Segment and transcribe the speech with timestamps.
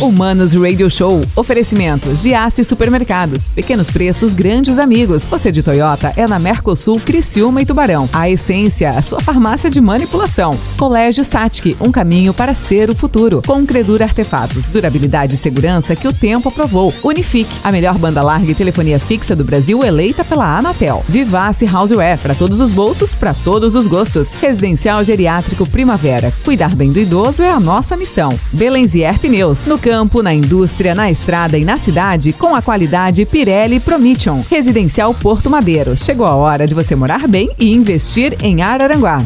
[0.00, 1.20] Humanos Radio Show.
[1.34, 3.48] Oferecimentos de Aço Supermercados.
[3.48, 5.26] Pequenos preços, grandes amigos.
[5.26, 8.08] Você de Toyota é na Mercosul, Criciúma e Tubarão.
[8.12, 10.56] A Essência, a sua farmácia de manipulação.
[10.76, 13.42] Colégio Satic, um caminho para ser o futuro.
[13.44, 16.94] Com Credura Artefatos, durabilidade e segurança que o tempo aprovou.
[17.02, 21.04] Unifique, a melhor banda larga e telefonia fixa do Brasil eleita pela Anatel.
[21.08, 24.32] Vivace Houseware, para todos os bolsos, para todos os gostos.
[24.32, 26.32] Residencial Geriátrico Primavera.
[26.44, 28.28] Cuidar bem do idoso é a nossa missão.
[28.52, 33.80] Belenzier Pneus, no campo, na indústria, na estrada e na cidade, com a qualidade Pirelli
[33.80, 34.42] Promission.
[34.50, 35.96] Residencial Porto Madeiro.
[35.96, 39.16] Chegou a hora de você morar bem e investir em Araranguá.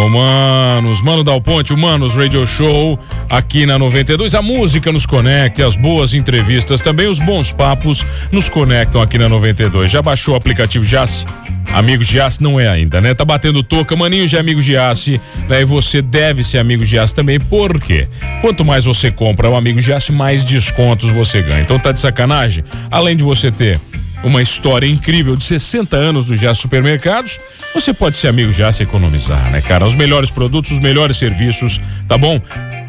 [0.00, 1.02] Hello, manos.
[1.02, 4.34] Mano Dal Ponte, Humanos Radio Show, aqui na 92.
[4.34, 9.28] A música nos conecta, as boas entrevistas, também os bons papos nos conectam aqui na
[9.28, 9.92] 92.
[9.92, 11.26] Já baixou o aplicativo Jace?
[11.74, 13.12] Amigo Giasse não é ainda, né?
[13.12, 15.60] Tá batendo toca, maninho de amigo Giasse, né?
[15.60, 18.08] E você deve ser amigo Giasse também, por quê?
[18.40, 21.60] Quanto mais você compra o amigo Giasse, mais descontos você ganha.
[21.60, 22.64] Então tá de sacanagem?
[22.90, 23.78] Além de você ter
[24.22, 27.38] uma história incrível de 60 anos do Giasse Supermercados,
[27.74, 29.86] você pode ser amigo Giasse e economizar, né, cara?
[29.86, 32.40] Os melhores produtos, os melhores serviços, tá bom?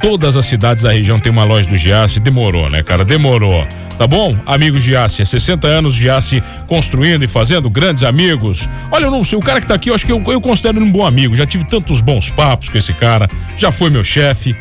[0.01, 3.05] Todas as cidades da região tem uma loja do Giasse, demorou, né, cara?
[3.05, 3.65] Demorou.
[3.97, 4.35] Tá bom?
[4.47, 8.67] Amigo Giasse, 60 anos Giasse construindo e fazendo grandes amigos.
[8.91, 10.79] Olha, eu não sei, o cara que tá aqui, eu acho que eu, eu considero
[10.79, 11.35] ele um bom amigo.
[11.35, 14.55] Já tive tantos bons papos com esse cara, já foi meu chefe.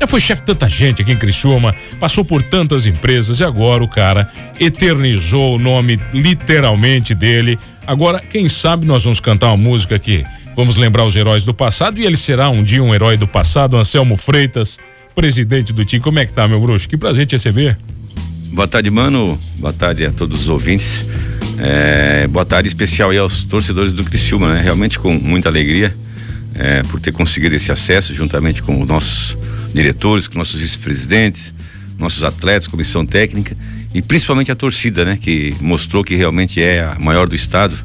[0.00, 3.82] Já foi chefe de tanta gente aqui em Criciúma, passou por tantas empresas e agora
[3.82, 4.30] o cara
[4.60, 7.58] eternizou o nome literalmente dele.
[7.86, 10.24] Agora, quem sabe nós vamos cantar uma música aqui.
[10.54, 13.76] Vamos lembrar os heróis do passado e ele será um dia um herói do passado,
[13.76, 14.78] Anselmo Freitas,
[15.14, 16.02] presidente do time.
[16.02, 16.88] Como é que tá, meu bruxo?
[16.88, 17.78] Que prazer te receber.
[18.52, 19.38] Boa tarde, mano.
[19.56, 21.04] Boa tarde a todos os ouvintes.
[21.58, 24.60] É, boa tarde especial aí aos torcedores do Criciúma, né?
[24.62, 25.94] Realmente com muita alegria
[26.54, 29.36] é, por ter conseguido esse acesso juntamente com os nossos
[29.72, 31.52] diretores, com nossos vice-presidentes,
[31.98, 33.56] nossos atletas, comissão técnica
[33.94, 35.18] e principalmente a torcida, né?
[35.20, 37.76] Que mostrou que realmente é a maior do estado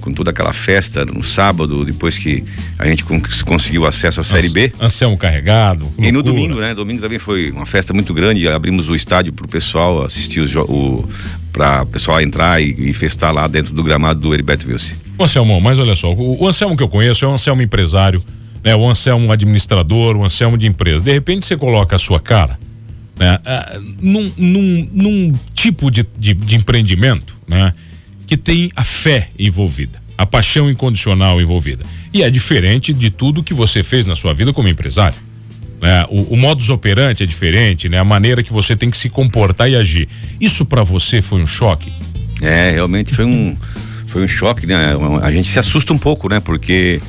[0.00, 2.42] com toda aquela festa no sábado, depois que
[2.78, 3.04] a gente
[3.44, 4.72] conseguiu acesso à Série B.
[4.80, 5.84] Anselmo carregado.
[5.84, 6.08] Loucura.
[6.08, 6.74] E no domingo, né?
[6.74, 8.48] Domingo também foi uma festa muito grande.
[8.48, 11.08] Abrimos o estádio para o pessoal assistir o,
[11.52, 14.94] para o pessoal entrar e, e, festar lá dentro do gramado do Heriberto Wilson.
[15.18, 18.22] O Anselmo, mas olha só, o, o Anselmo que eu conheço é um Anselmo empresário,
[18.62, 18.74] né?
[18.74, 21.04] O Anselmo administrador, o Anselmo de empresa.
[21.04, 22.58] De repente você coloca a sua cara,
[23.18, 23.38] né?
[23.38, 27.72] Uh, num, num, num tipo de, de, de empreendimento, né?
[28.30, 31.84] que tem a fé envolvida, a paixão incondicional envolvida.
[32.14, 35.18] E é diferente de tudo que você fez na sua vida como empresário.
[35.82, 36.06] Né?
[36.08, 37.98] O, o modus operandi é diferente, né?
[37.98, 40.08] A maneira que você tem que se comportar e agir.
[40.40, 41.90] Isso para você foi um choque?
[42.40, 43.56] É, realmente foi um
[44.06, 44.76] foi um choque, né?
[45.22, 46.38] A gente se assusta um pouco, né?
[46.38, 47.00] Porque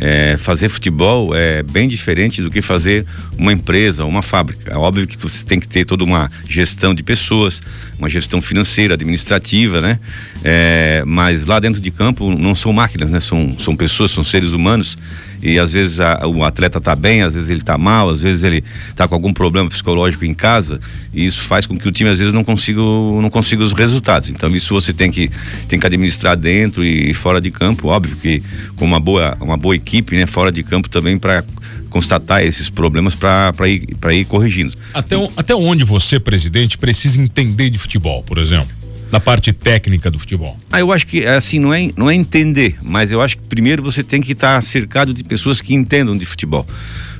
[0.00, 3.04] é, fazer futebol é bem diferente do que fazer
[3.36, 4.72] uma empresa, uma fábrica.
[4.72, 7.60] É óbvio que você tem que ter toda uma gestão de pessoas,
[7.98, 10.00] uma gestão financeira, administrativa, né?
[10.42, 13.20] É, mas lá dentro de campo não são máquinas, né?
[13.20, 14.96] São, são pessoas, são seres humanos
[15.42, 18.44] e às vezes a, o atleta está bem, às vezes ele está mal, às vezes
[18.44, 20.80] ele está com algum problema psicológico em casa
[21.12, 24.28] e isso faz com que o time às vezes não consiga não consiga os resultados.
[24.30, 25.30] Então isso você tem que
[25.68, 28.42] tem que administrar dentro e fora de campo, óbvio que
[28.76, 31.44] com uma boa uma boa equipe, né, fora de campo também para
[31.88, 34.74] constatar esses problemas para ir ir corrigindo.
[34.94, 38.79] Até até onde você, presidente, precisa entender de futebol, por exemplo?
[39.10, 40.56] Na parte técnica do futebol?
[40.70, 43.82] Ah, eu acho que assim não é não é entender, mas eu acho que primeiro
[43.82, 46.66] você tem que estar cercado de pessoas que entendam de futebol.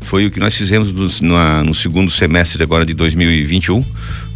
[0.02, 3.80] Foi o que nós fizemos no, no, segundo semestre agora de 2021.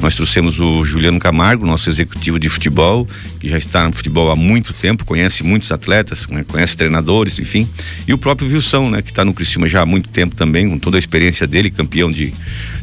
[0.05, 3.09] Nós trouxemos o Juliano Camargo, nosso executivo de futebol,
[3.41, 7.67] que já está no futebol há muito tempo, conhece muitos atletas, conhece treinadores, enfim.
[8.07, 10.79] E o próprio Wilson, né, que está no Cristina já há muito tempo também, com
[10.79, 12.35] toda a experiência dele, campeão de,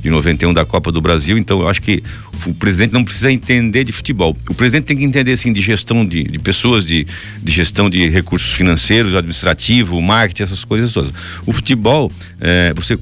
[0.01, 1.37] de 91 da Copa do Brasil.
[1.37, 2.01] Então eu acho que
[2.47, 4.35] o presidente não precisa entender de futebol.
[4.49, 7.05] O presidente tem que entender assim de gestão de, de pessoas, de,
[7.37, 11.11] de gestão de recursos financeiros, administrativo, marketing, essas coisas todas.
[11.45, 12.97] O futebol, é, você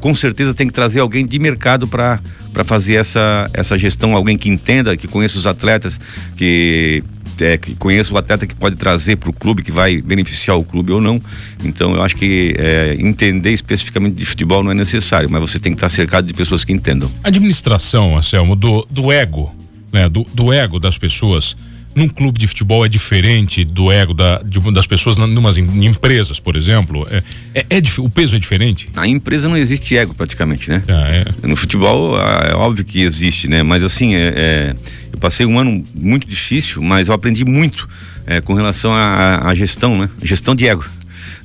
[0.00, 2.18] com certeza tem que trazer alguém de mercado para
[2.52, 6.00] para fazer essa, essa gestão, alguém que entenda, que conheça os atletas,
[6.36, 7.02] que
[7.40, 10.64] é, que conheça o atleta que pode trazer para o clube, que vai beneficiar o
[10.64, 11.20] clube ou não.
[11.64, 15.72] Então, eu acho que é, entender especificamente de futebol não é necessário, mas você tem
[15.72, 17.10] que estar cercado de pessoas que entendam.
[17.24, 19.54] Administração, Anselmo, do, do ego,
[19.92, 20.08] né?
[20.08, 21.56] Do, do ego das pessoas
[21.94, 25.16] num clube de futebol é diferente do ego da, de, das pessoas
[25.58, 27.06] em, empresas, por exemplo?
[27.10, 27.22] É,
[27.54, 28.88] é, é, o peso é diferente?
[28.94, 30.82] Na empresa não existe ego praticamente, né?
[30.88, 31.46] Ah, é.
[31.46, 33.62] No futebol ah, é óbvio que existe, né?
[33.62, 34.76] Mas assim, é, é,
[35.12, 37.88] eu passei um ano muito difícil, mas eu aprendi muito
[38.26, 40.08] é, com relação à gestão, né?
[40.22, 40.84] Gestão de ego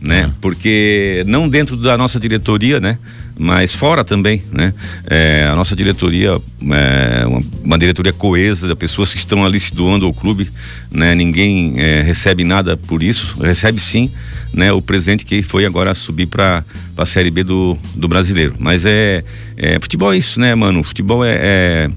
[0.06, 0.32] né?
[0.40, 2.98] Porque não dentro da nossa diretoria, né?
[3.38, 4.74] Mas fora também, né?
[5.10, 9.74] É, a nossa diretoria é uma, uma, diretoria coesa, de pessoas que estão ali se
[9.74, 10.50] doando ao clube,
[10.92, 11.16] né?
[11.16, 14.10] Ninguém é, recebe nada por isso, recebe sim,
[14.54, 14.72] né?
[14.72, 16.64] O presidente que foi agora subir para
[16.96, 18.56] a Série B do, do brasileiro.
[18.60, 19.24] Mas é,
[19.58, 20.84] é, futebol é isso, né, mano?
[20.84, 21.90] Futebol é, é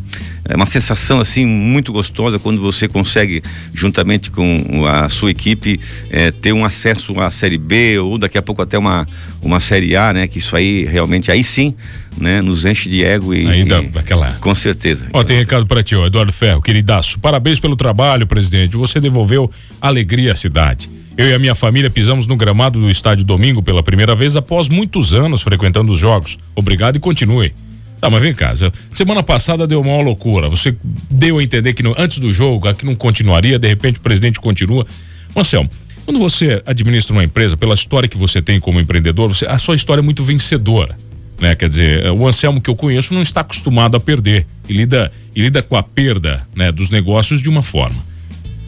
[0.48, 3.42] é uma sensação assim muito gostosa quando você consegue
[3.74, 5.78] juntamente com a sua equipe
[6.10, 9.06] é, ter um acesso à série B ou daqui a pouco até uma
[9.42, 10.26] uma série A, né?
[10.26, 11.74] Que isso aí realmente aí sim,
[12.16, 12.40] né?
[12.40, 14.32] Nos enche de ego e ainda e, aquela.
[14.34, 15.06] Com certeza.
[15.12, 17.18] Ó, tem recado para ti, ó, Eduardo Ferro, queridaço.
[17.18, 18.76] Parabéns pelo trabalho, presidente.
[18.76, 20.88] Você devolveu alegria à cidade.
[21.16, 24.68] Eu e a minha família pisamos no gramado do estádio domingo pela primeira vez após
[24.68, 26.38] muitos anos frequentando os jogos.
[26.54, 27.52] Obrigado e continue.
[28.00, 28.54] Tá, mas vem cá.
[28.92, 30.48] Semana passada deu uma loucura.
[30.48, 30.76] Você
[31.10, 34.38] deu a entender que no, antes do jogo aqui não continuaria, de repente o presidente
[34.40, 34.86] continua.
[35.34, 35.68] Marcel,
[36.04, 39.74] quando você administra uma empresa, pela história que você tem como empreendedor, você, a sua
[39.74, 40.96] história é muito vencedora.
[41.40, 41.54] Né?
[41.54, 45.42] Quer dizer, o Anselmo que eu conheço não está acostumado a perder e lida, e
[45.42, 48.02] lida com a perda né, dos negócios de uma forma.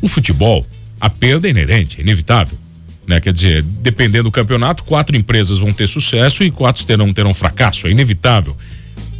[0.02, 0.66] O futebol,
[1.00, 2.58] a perda é inerente, é inevitável.
[3.06, 3.20] Né?
[3.20, 7.86] Quer dizer, dependendo do campeonato, quatro empresas vão ter sucesso e quatro terão, terão fracasso,
[7.86, 8.56] é inevitável.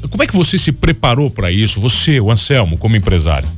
[0.09, 1.81] Como é que você se preparou para isso?
[1.81, 3.49] Você, o Anselmo, como empresário?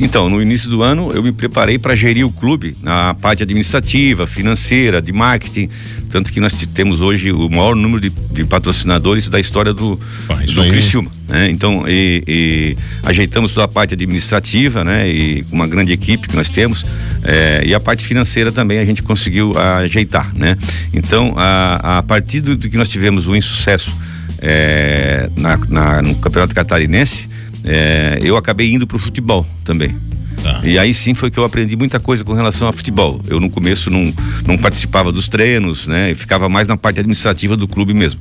[0.00, 4.26] Então, no início do ano, eu me preparei para gerir o clube na parte administrativa,
[4.26, 5.68] financeira, de marketing.
[6.10, 9.98] Tanto que nós temos hoje o maior número de, de patrocinadores da história do,
[10.28, 11.10] ah, do Criciúma.
[11.28, 11.50] Né?
[11.50, 15.08] Então, e, e, ajeitamos toda a parte administrativa, né?
[15.08, 16.84] E uma grande equipe que nós temos.
[17.22, 20.58] É, e a parte financeira também a gente conseguiu ajeitar, né?
[20.92, 23.90] Então, a, a partir do, do que nós tivemos o insucesso
[24.38, 27.28] é, na, na, no Campeonato Catarinense,
[27.64, 29.94] é, eu acabei indo para o futebol também.
[30.42, 30.60] Tá.
[30.64, 33.20] E aí sim foi que eu aprendi muita coisa com relação a futebol.
[33.28, 34.12] Eu no começo não,
[34.46, 36.10] não participava dos treinos, né?
[36.10, 38.20] E ficava mais na parte administrativa do clube mesmo.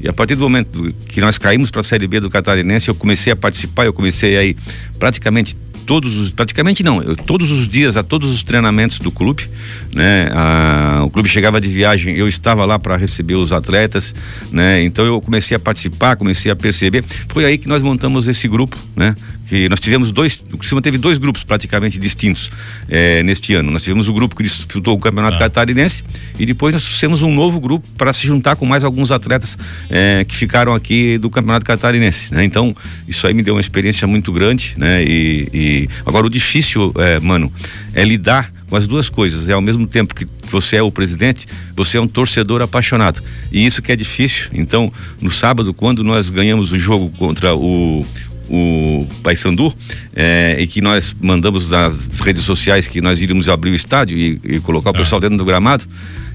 [0.00, 2.94] E a partir do momento que nós caímos para a Série B do Catarinense, eu
[2.94, 4.56] comecei a participar, eu comecei aí
[4.98, 9.48] praticamente todos os, praticamente não, eu, todos os dias a todos os treinamentos do clube,
[9.94, 10.28] né?
[10.32, 14.14] A, o clube chegava de viagem, eu estava lá para receber os atletas,
[14.52, 14.82] né?
[14.82, 17.04] Então eu comecei a participar, comecei a perceber.
[17.28, 19.14] Foi aí que nós montamos esse grupo, né?
[19.50, 22.52] Que nós tivemos dois, o Criciúma teve dois grupos praticamente distintos
[22.88, 23.72] é, neste ano.
[23.72, 25.40] Nós tivemos o grupo que disputou o Campeonato ah.
[25.40, 26.04] Catarinense
[26.38, 29.58] e depois nós fizemos um novo grupo para se juntar com mais alguns atletas
[29.90, 32.32] é, que ficaram aqui do Campeonato Catarinense.
[32.32, 32.44] Né?
[32.44, 32.76] Então,
[33.08, 35.02] isso aí me deu uma experiência muito grande, né?
[35.02, 37.52] E, e agora o difícil, é, mano,
[37.92, 39.48] é lidar com as duas coisas.
[39.48, 43.20] É ao mesmo tempo que você é o presidente, você é um torcedor apaixonado.
[43.50, 44.48] E isso que é difícil.
[44.54, 48.06] Então, no sábado, quando nós ganhamos o jogo contra o,
[48.50, 49.72] o Paysandu
[50.14, 54.40] é, e que nós mandamos nas redes sociais que nós iríamos abrir o estádio e,
[54.44, 55.22] e colocar o pessoal ah.
[55.22, 55.84] dentro do gramado,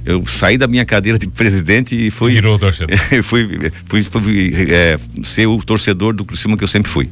[0.05, 2.33] eu saí da minha cadeira de presidente e fui.
[2.33, 2.97] Virou torcedor.
[3.23, 7.09] fui, fui, fui é, ser o torcedor do Criciúma que eu sempre fui.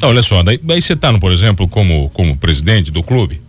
[0.00, 3.40] Olha só, daí, daí você tá, por exemplo, como, como presidente do clube,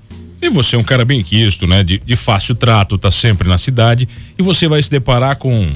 [0.41, 1.83] e você é um cara bem quisto, né?
[1.83, 4.07] De, de fácil trato, tá sempre na cidade,
[4.37, 5.71] e você vai se deparar com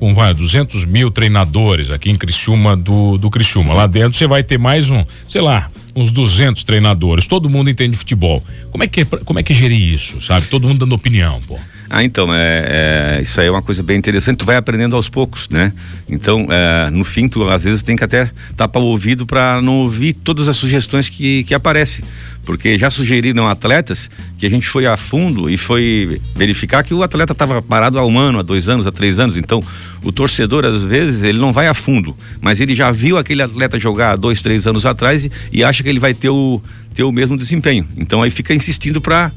[0.00, 3.74] com vai, 200 mil treinadores aqui em Criciúma do, do Criciúma.
[3.74, 7.26] Lá dentro você vai ter mais um, sei lá, uns 200 treinadores.
[7.26, 8.42] Todo mundo entende futebol.
[8.70, 10.46] Como é que, como é que gerir isso, sabe?
[10.46, 11.58] Todo mundo dando opinião, pô.
[11.92, 15.08] Ah, então, é, é, isso aí é uma coisa bem interessante, tu vai aprendendo aos
[15.08, 15.72] poucos, né?
[16.08, 19.78] Então, é, no fim, tu às vezes tem que até tapar o ouvido para não
[19.78, 22.04] ouvir todas as sugestões que, que aparecem.
[22.44, 27.02] Porque já sugeriram atletas que a gente foi a fundo e foi verificar que o
[27.02, 29.36] atleta estava parado há um ano, há dois anos, há três anos.
[29.36, 29.60] Então,
[30.02, 33.80] o torcedor, às vezes, ele não vai a fundo, mas ele já viu aquele atleta
[33.80, 36.62] jogar dois, três anos atrás e, e acha que ele vai ter o,
[36.94, 37.86] ter o mesmo desempenho.
[37.96, 39.30] Então, aí fica insistindo para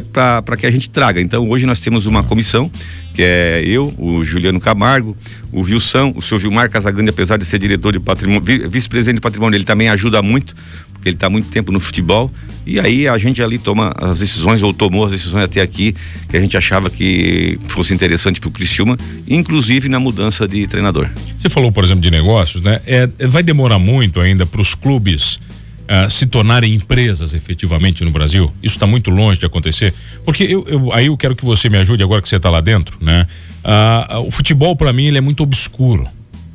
[0.00, 1.20] para que a gente traga.
[1.20, 2.70] Então, hoje nós temos uma comissão,
[3.14, 5.16] que é eu, o Juliano Camargo,
[5.52, 9.56] o Wilson, o seu Gilmar Casagrande, apesar de ser diretor de patrimônio, vice-presidente de patrimônio,
[9.56, 10.54] ele também ajuda muito,
[10.92, 12.30] porque ele está muito tempo no futebol.
[12.64, 15.94] E aí a gente ali toma as decisões, ou tomou as decisões até aqui,
[16.28, 18.96] que a gente achava que fosse interessante para o Criciúma,
[19.28, 21.08] inclusive na mudança de treinador.
[21.38, 22.80] Você falou, por exemplo, de negócios, né?
[22.86, 25.40] É, vai demorar muito ainda para os clubes
[25.82, 28.52] uh, se tornarem empresas efetivamente no Brasil?
[28.62, 29.94] Isso está muito longe de acontecer.
[30.24, 32.60] Porque eu, eu, aí eu quero que você me ajude agora que você está lá
[32.60, 33.26] dentro, né?
[33.64, 36.08] Uh, o futebol para mim ele é muito obscuro.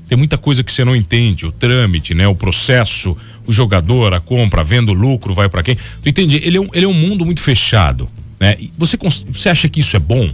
[0.07, 2.27] Tem muita coisa que você não entende, o trâmite, né?
[2.27, 5.75] O processo, o jogador, a compra, vendo lucro, vai para quem.
[5.75, 6.38] Tu entende?
[6.43, 8.56] Ele é um, ele é um mundo muito fechado, né?
[8.77, 10.29] Você, você acha que isso é bom?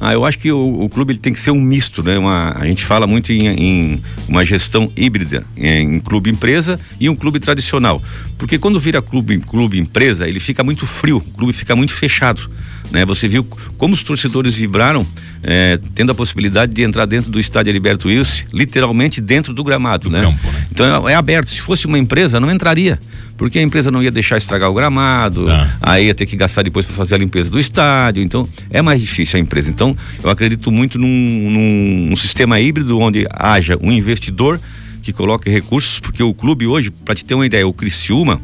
[0.00, 2.16] Ah, eu acho que o, o clube tem que ser um misto, né?
[2.16, 7.16] Uma, a gente fala muito em, em uma gestão híbrida, em clube empresa e um
[7.16, 8.00] clube tradicional.
[8.36, 12.48] Porque quando vira clube, clube empresa, ele fica muito frio, o clube fica muito fechado.
[12.92, 13.04] né?
[13.04, 13.44] Você viu
[13.76, 15.04] como os torcedores vibraram
[15.42, 20.08] é, tendo a possibilidade de entrar dentro do estádio Heriberto Wilson, literalmente dentro do gramado,
[20.08, 20.20] do né?
[20.20, 20.47] Campo?
[20.70, 21.50] Então é, é, aberto.
[21.50, 22.98] Se fosse uma empresa, não entraria.
[23.36, 25.70] Porque a empresa não ia deixar estragar o gramado, ah.
[25.80, 28.22] aí ia ter que gastar depois para fazer a limpeza do estádio.
[28.22, 29.70] Então, é mais difícil a empresa.
[29.70, 34.60] Então, eu acredito muito num, num, num sistema híbrido onde haja um investidor
[35.08, 38.40] que coloque recursos, porque o clube hoje, para te ter uma ideia, o Criciúma,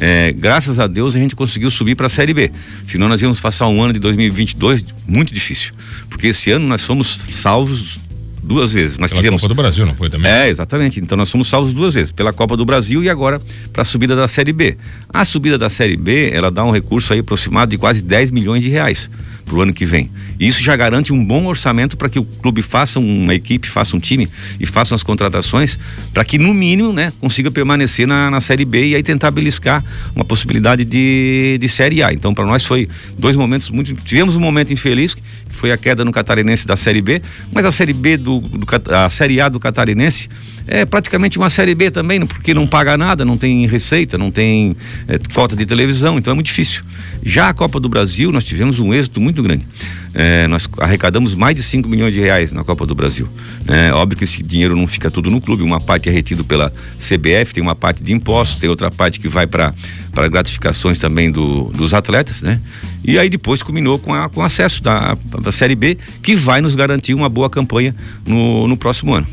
[0.00, 2.50] é, graças a Deus a gente conseguiu subir para a Série B.
[2.86, 5.72] Senão nós íamos passar um ano de 2022 muito difícil,
[6.08, 8.00] porque esse ano nós somos salvos
[8.42, 8.98] duas vezes.
[8.98, 10.30] Nós pela tivemos Copa do Brasil, não foi também?
[10.30, 11.00] É, exatamente.
[11.00, 13.40] Então nós somos salvos duas vezes, pela Copa do Brasil e agora
[13.72, 14.76] para a subida da Série B.
[15.08, 18.62] A subida da Série B, ela dá um recurso aí aproximado de quase 10 milhões
[18.62, 19.08] de reais
[19.48, 20.10] para o ano que vem.
[20.38, 23.96] E isso já garante um bom orçamento para que o clube faça uma equipe, faça
[23.96, 24.28] um time
[24.60, 25.78] e faça as contratações
[26.12, 29.82] para que, no mínimo, né, consiga permanecer na, na Série B e aí tentar beliscar
[30.14, 32.12] uma possibilidade de, de Série A.
[32.12, 33.94] Então, para nós foi dois momentos muito.
[33.94, 35.16] Tivemos um momento infeliz,
[35.50, 39.10] foi a queda no Catarinense da Série B, mas a Série B do, do a
[39.10, 40.28] Série A do Catarinense
[40.68, 44.76] é praticamente uma série B também, porque não paga nada, não tem receita, não tem
[45.08, 46.82] é, cota de televisão, então é muito difícil.
[47.22, 49.66] Já a Copa do Brasil, nós tivemos um êxito muito grande.
[50.14, 53.28] É, nós arrecadamos mais de 5 milhões de reais na Copa do Brasil.
[53.66, 56.70] É, óbvio que esse dinheiro não fica tudo no clube, uma parte é retido pela
[56.98, 59.72] CBF, tem uma parte de impostos, tem outra parte que vai para
[60.18, 62.60] para gratificações também do, dos atletas, né?
[63.04, 66.74] E aí depois culminou com, a, com acesso da, da Série B, que vai nos
[66.74, 67.94] garantir uma boa campanha
[68.26, 69.28] no, no próximo ano.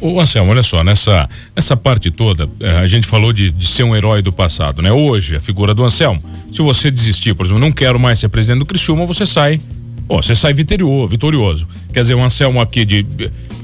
[0.00, 3.84] Ô, Anselmo, olha só, nessa, nessa parte toda, eh, a gente falou de, de ser
[3.84, 4.90] um herói do passado, né?
[4.90, 6.20] Hoje, a figura do Anselmo,
[6.52, 9.60] se você desistir, por exemplo, não quero mais ser presidente do Criciúma, você sai,
[10.08, 11.68] ó, você sai vitorioso, vitorioso.
[11.94, 13.06] Quer dizer, o Anselmo aqui de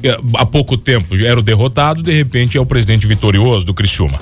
[0.04, 4.20] eh, há pouco tempo era o derrotado, de repente é o presidente vitorioso do Criciúma.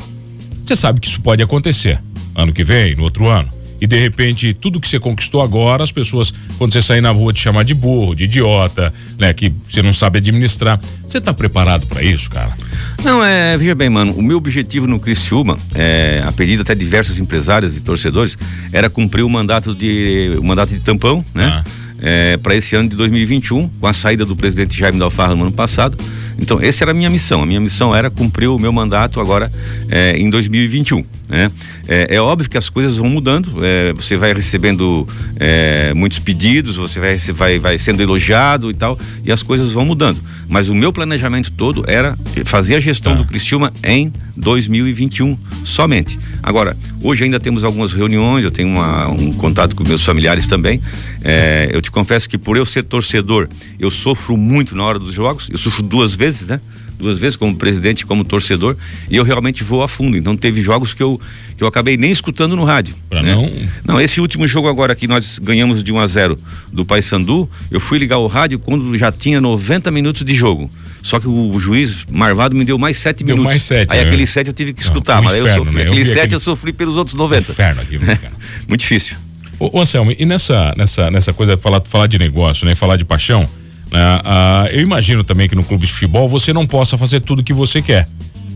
[0.71, 1.99] Você sabe que isso pode acontecer
[2.33, 3.49] ano que vem, no outro ano
[3.81, 7.33] e de repente tudo que você conquistou agora, as pessoas, quando você sair na rua,
[7.33, 9.33] te chamar de burro, de idiota, né?
[9.33, 10.79] Que você não sabe administrar.
[11.05, 12.57] Você está preparado para isso, cara?
[13.03, 17.19] Não, é, veja bem, mano, o meu objetivo no Criciúma, é, a pedido até diversos
[17.19, 18.39] empresários e torcedores,
[18.73, 21.47] era cumprir o mandato de o mandato de tampão, né?
[21.47, 21.65] Ah.
[22.01, 25.53] É, para esse ano de 2021, com a saída do presidente Jaime Dalfarra no ano
[25.53, 25.99] passado.
[26.41, 27.43] Então, essa era a minha missão.
[27.43, 29.51] A minha missão era cumprir o meu mandato agora
[29.89, 31.05] é, em 2021.
[31.31, 31.51] Né?
[31.87, 35.09] É, é, óbvio que as coisas vão mudando, é, você vai recebendo
[35.39, 39.85] é, muitos pedidos, você vai, vai, vai sendo elogiado e tal, e as coisas vão
[39.85, 40.21] mudando.
[40.49, 43.23] Mas o meu planejamento todo era fazer a gestão tá.
[43.23, 46.19] do Criciúma em 2021 somente.
[46.43, 50.83] Agora, hoje ainda temos algumas reuniões, eu tenho uma, um contato com meus familiares também.
[51.23, 55.15] É, eu te confesso que por eu ser torcedor, eu sofro muito na hora dos
[55.15, 56.61] jogos, eu sofro duas vezes, né?
[57.01, 58.77] Duas vezes como presidente, como torcedor,
[59.11, 60.17] e eu realmente vou a fundo.
[60.17, 61.21] Então teve jogos que eu,
[61.57, 62.95] que eu acabei nem escutando no rádio.
[63.09, 63.35] Pra né?
[63.35, 63.51] não...
[63.85, 66.39] não, esse último jogo agora que nós ganhamos de 1 a 0
[66.73, 70.71] do Paysandu, eu fui ligar o rádio quando já tinha 90 minutos de jogo.
[71.03, 73.55] Só que o juiz Marvado me deu mais sete deu minutos.
[73.55, 74.07] Mais sete, Aí né?
[74.07, 75.79] aquele sete eu tive que escutar, não, mas inferno, eu sofri.
[75.79, 75.91] Né?
[75.91, 76.35] aquele sete aquele...
[76.35, 77.53] eu sofri pelos outros 90.
[77.53, 77.99] Inferno aqui,
[78.69, 79.17] Muito difícil.
[79.59, 82.75] Ô, ô Anselmo, e nessa, nessa, nessa coisa, falar, falar de negócio, né?
[82.75, 83.49] Falar de paixão,
[83.91, 84.21] né?
[84.25, 87.53] Ah, eu imagino também que no clube de futebol você não possa fazer tudo que
[87.53, 88.07] você quer.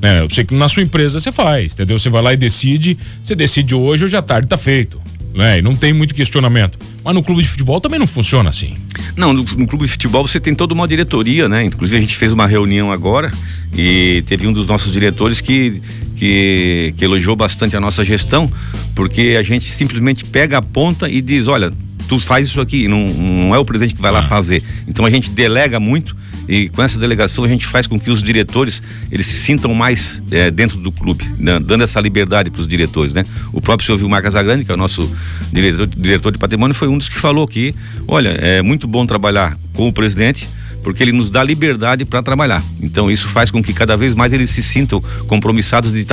[0.01, 0.21] Né?
[0.21, 1.99] Eu sei que na sua empresa você faz, entendeu?
[1.99, 5.01] Você vai lá e decide, você decide hoje, hoje à tarde tá feito.
[5.35, 5.59] Né?
[5.59, 6.79] E não tem muito questionamento.
[7.03, 8.77] Mas no clube de futebol também não funciona assim.
[9.17, 11.65] Não, no, no, clube de futebol você tem toda uma diretoria, né?
[11.65, 13.33] Inclusive a gente fez uma reunião agora
[13.77, 15.83] e teve um dos nossos diretores que,
[16.17, 18.51] que, que elogiou bastante a nossa gestão,
[18.95, 21.73] porque a gente simplesmente pega a ponta e diz, olha,
[22.09, 24.23] tu faz isso aqui, não, não é o presidente que vai lá ah.
[24.23, 24.63] fazer.
[24.87, 26.17] Então a gente delega muito
[26.49, 30.21] e com essa delegação a gente faz com que os diretores eles se sintam mais
[30.31, 31.59] é, dentro do clube, né?
[31.59, 33.25] dando essa liberdade para os diretores, né?
[33.53, 35.11] O próprio senhor Vilmar Casagrande, que é o nosso
[35.53, 37.75] diretor, diretor de patrimônio, foi um dos que falou que,
[38.07, 40.49] olha, é muito bom trabalhar com o presidente,
[40.85, 42.63] porque ele nos dá liberdade para trabalhar.
[42.81, 46.07] Então isso faz com que cada vez mais eles se sintam compromissados de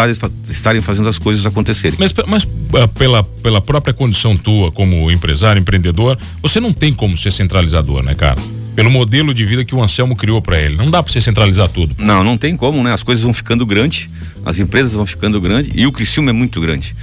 [0.49, 1.97] estarem fazendo as coisas acontecerem.
[1.99, 2.47] Mas, mas
[2.81, 8.01] ah, pela, pela própria condição tua como empresário, empreendedor, você não tem como ser centralizador,
[8.01, 8.41] né, cara?
[8.73, 10.77] Pelo modelo de vida que o Anselmo criou para ele.
[10.77, 11.93] Não dá para você centralizar tudo.
[11.99, 12.93] Não, não tem como, né?
[12.93, 14.07] As coisas vão ficando grandes,
[14.45, 16.95] as empresas vão ficando grandes e o Criciúma é muito grande.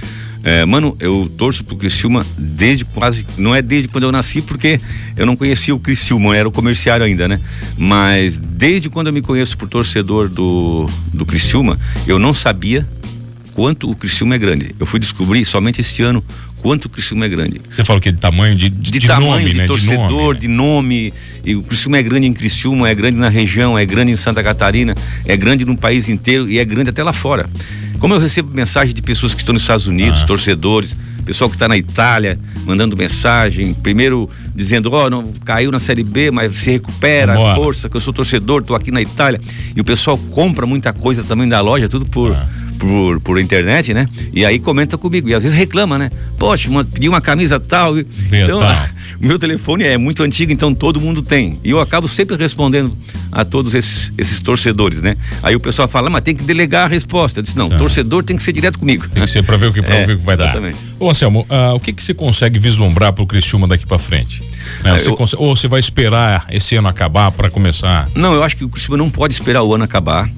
[0.43, 3.25] É, mano, eu torço pro Criciúma desde quase.
[3.37, 4.79] Não é desde quando eu nasci, porque
[5.15, 7.39] eu não conhecia o Criciúma, era o comerciário ainda, né?
[7.77, 11.77] Mas desde quando eu me conheço por torcedor do, do Criciúma,
[12.07, 12.87] eu não sabia
[13.53, 14.73] quanto o Criciúma é grande.
[14.79, 16.23] Eu fui descobrir somente esse ano
[16.61, 17.61] quanto o Criciúma é grande.
[17.69, 19.67] Você falou que de tamanho de, de, de, de tamanho, nome, de né?
[19.67, 21.11] torcedor, de nome, né?
[21.11, 21.13] de nome.
[21.43, 24.41] E o Criciúma é grande em Criciúma, é grande na região, é grande em Santa
[24.41, 27.49] Catarina, é grande no país inteiro e é grande até lá fora.
[27.99, 30.25] Como eu recebo mensagem de pessoas que estão nos Estados Unidos, ah.
[30.25, 35.79] torcedores, pessoal que está na Itália, mandando mensagem, primeiro dizendo, ó, oh, não caiu na
[35.79, 37.55] Série B, mas se recupera, Vambora.
[37.55, 39.39] força, que eu sou torcedor, estou aqui na Itália.
[39.75, 42.33] E o pessoal compra muita coisa também da loja, tudo por.
[42.33, 42.47] Ah
[42.79, 44.07] por, por internet, né?
[44.33, 45.27] E aí comenta comigo.
[45.27, 46.09] E às vezes reclama, né?
[46.39, 47.99] Poxa, uma, uma camisa tal.
[47.99, 48.61] Então,
[49.21, 51.59] o meu telefone é muito antigo, então todo mundo tem.
[51.63, 52.95] E eu acabo sempre respondendo
[53.31, 55.15] a todos esses, esses torcedores, né?
[55.43, 57.39] Aí o pessoal fala, mas tem que delegar a resposta.
[57.39, 57.77] Eu disse, não, ah.
[57.77, 59.07] torcedor tem que ser direto comigo.
[59.09, 60.75] Tem que ser para ver o que, é, ver o que vai exatamente.
[60.75, 61.05] dar.
[61.05, 64.41] Ô, Anselmo, uh, o que, que você consegue vislumbrar pro Criciúma daqui para frente?
[64.83, 64.97] Né?
[64.97, 65.15] Você eu...
[65.15, 68.07] consegue, ou você vai esperar esse ano acabar para começar?
[68.15, 70.29] Não, eu acho que o Criciúma não pode esperar o ano acabar.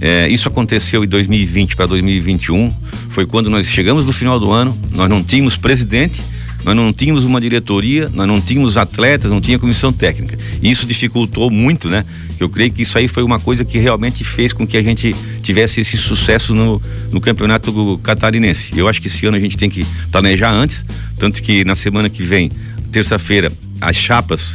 [0.00, 2.70] É, isso aconteceu em 2020 para 2021.
[3.10, 6.20] Foi quando nós chegamos no final do ano, nós não tínhamos presidente,
[6.68, 10.38] nós não tínhamos uma diretoria, nós não tínhamos atletas, não tinha comissão técnica.
[10.60, 12.04] E isso dificultou muito, né?
[12.38, 15.16] Eu creio que isso aí foi uma coisa que realmente fez com que a gente
[15.42, 18.72] tivesse esse sucesso no, no campeonato catarinense.
[18.76, 20.84] Eu acho que esse ano a gente tem que planejar antes,
[21.18, 22.52] tanto que na semana que vem,
[22.92, 24.54] terça-feira, as chapas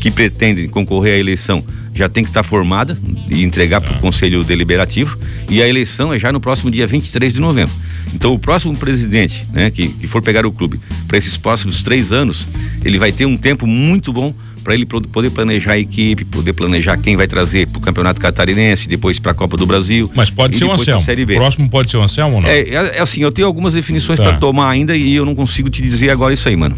[0.00, 1.62] que pretendem concorrer à eleição
[1.94, 5.18] já tem que estar formada e entregar para o Conselho Deliberativo
[5.48, 7.74] e a eleição é já no próximo dia 23 de novembro.
[8.14, 12.12] Então o próximo presidente, né, que, que for pegar o clube para esses próximos três
[12.12, 12.46] anos,
[12.84, 16.96] ele vai ter um tempo muito bom para ele poder planejar a equipe, poder planejar
[16.96, 20.10] quem vai trazer para o Campeonato Catarinense, depois para a Copa do Brasil.
[20.14, 21.02] Mas pode ser o Anselmo.
[21.02, 22.48] O próximo pode ser o Anselmo ou não?
[22.48, 24.24] É, é, é assim, eu tenho algumas definições tá.
[24.24, 26.76] para tomar ainda e eu não consigo te dizer agora isso aí, mano.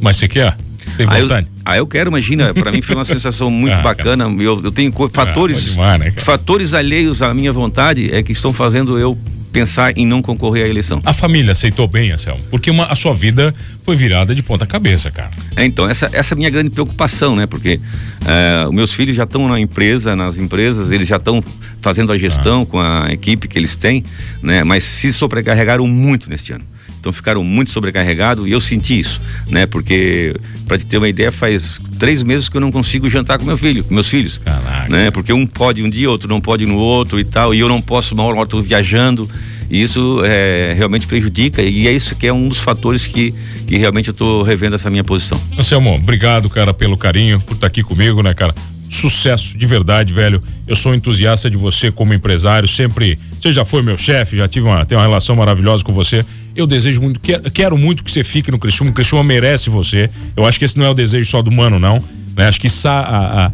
[0.00, 0.56] Mas você quer?
[0.96, 1.48] Tem vontade?
[1.64, 2.52] Ah, eu, ah, eu quero, imagina.
[2.54, 4.24] Para mim foi uma sensação muito ah, bacana.
[4.24, 8.52] Eu, eu tenho fatores, ah, demais, né, fatores alheios à minha vontade é que estão
[8.52, 9.18] fazendo eu
[9.54, 11.00] pensar em não concorrer à eleição.
[11.04, 12.42] A família aceitou bem, Anselmo?
[12.50, 15.30] Porque uma, a sua vida foi virada de ponta cabeça, cara.
[15.56, 17.46] É, então, essa, essa é a minha grande preocupação, né?
[17.46, 21.42] Porque uh, meus filhos já estão na empresa, nas empresas, eles já estão
[21.80, 22.66] fazendo a gestão ah.
[22.66, 24.04] com a equipe que eles têm,
[24.42, 24.64] né?
[24.64, 26.64] Mas se sobrecarregaram muito neste ano.
[27.04, 29.20] Então ficaram muito sobrecarregados e eu senti isso,
[29.50, 29.66] né?
[29.66, 30.34] Porque,
[30.66, 33.58] para te ter uma ideia, faz três meses que eu não consigo jantar com meu
[33.58, 34.40] filho, com meus filhos.
[34.42, 34.88] Caraca.
[34.88, 35.10] Né?
[35.10, 37.82] Porque um pode um dia, outro não pode no outro e tal, e eu não
[37.82, 39.28] posso, uma hora, estou viajando.
[39.70, 43.34] E isso é, realmente prejudica e é isso que é um dos fatores que,
[43.66, 45.38] que realmente eu estou revendo essa minha posição.
[45.58, 48.54] Anselmo, obrigado, cara, pelo carinho, por estar tá aqui comigo, né, cara?
[48.88, 50.42] Sucesso de verdade, velho.
[50.66, 53.18] Eu sou entusiasta de você como empresário, sempre.
[53.38, 56.24] Você já foi meu chefe, já tive uma, tenho uma relação maravilhosa com você.
[56.56, 57.20] Eu desejo muito,
[57.52, 58.90] quero, muito que você fique no Criciúma.
[58.90, 60.08] O Criciúma merece você.
[60.36, 62.02] Eu acho que esse não é o desejo só do Mano, não.
[62.36, 62.46] Né?
[62.46, 63.52] Acho que a, a,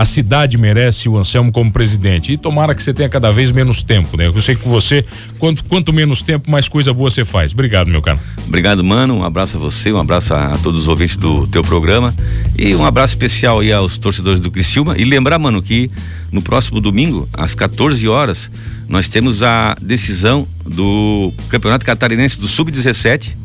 [0.00, 2.32] a cidade merece o Anselmo como presidente.
[2.32, 4.26] E tomara que você tenha cada vez menos tempo, né?
[4.26, 5.04] Eu sei que você,
[5.38, 7.52] quanto, quanto menos tempo, mais coisa boa você faz.
[7.52, 8.18] Obrigado, meu caro.
[8.46, 9.18] Obrigado, mano.
[9.18, 12.14] Um abraço a você, um abraço a, a todos os ouvintes do teu programa.
[12.58, 14.96] E um abraço especial aí aos torcedores do Criciúma.
[14.96, 15.90] E lembrar, mano, que
[16.32, 18.50] no próximo domingo, às 14 horas,
[18.90, 23.36] nós temos a decisão do Campeonato Catarinense do Sub-17.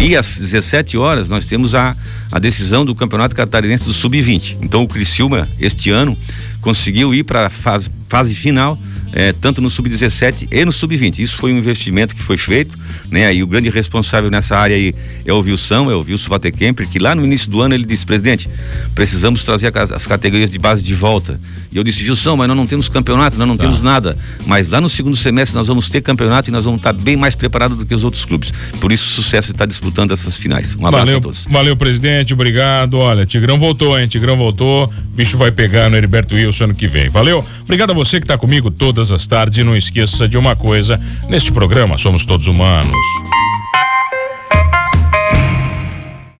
[0.00, 1.96] E às 17 horas nós temos a,
[2.32, 4.56] a decisão do Campeonato Catarinense do Sub-20.
[4.60, 6.16] Então o Criciúma, este ano,
[6.60, 8.76] conseguiu ir para a fase, fase final,
[9.12, 11.18] eh, tanto no Sub-17 e no Sub-20.
[11.18, 12.76] Isso foi um investimento que foi feito
[13.12, 13.32] né?
[13.32, 14.94] E o grande responsável nessa área aí
[15.24, 18.04] é o Wilson, é o Wilson Vatekemper, que lá no início do ano ele disse,
[18.04, 18.48] presidente,
[18.94, 21.38] precisamos trazer as, as categorias de base de volta.
[21.70, 23.64] E eu disse, Wilson, mas nós não temos campeonato, nós não tá.
[23.64, 24.16] temos nada.
[24.46, 27.34] Mas lá no segundo semestre nós vamos ter campeonato e nós vamos estar bem mais
[27.34, 28.52] preparados do que os outros clubes.
[28.80, 30.74] Por isso o sucesso está disputando essas finais.
[30.74, 31.46] Um abraço valeu, a todos.
[31.48, 32.98] Valeu, presidente, obrigado.
[32.98, 34.08] Olha, Tigrão voltou, hein?
[34.08, 34.86] Tigrão voltou.
[34.86, 37.08] O bicho vai pegar no Heriberto Wilson ano que vem.
[37.08, 37.44] Valeu.
[37.62, 38.70] Obrigado a você que está comigo
[39.02, 39.58] todas as tardes.
[39.58, 42.96] E não esqueça de uma coisa: neste programa somos todos humanos.